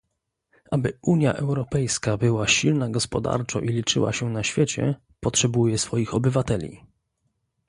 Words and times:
Aby 0.71 0.97
Unia 1.03 1.33
Europejska 1.35 2.17
była 2.17 2.47
silna 2.47 2.89
gospodarczo 2.89 3.59
i 3.59 3.67
liczyła 3.67 4.13
się 4.13 4.29
na 4.29 4.43
świecie, 4.43 4.95
potrzebuje 5.19 5.77
swoich 5.77 6.13
obywateli 6.13 6.83